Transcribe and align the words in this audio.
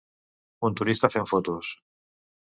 Un 0.69 0.77
turista 0.79 1.09
fent 1.15 1.27
fotos. 1.31 1.69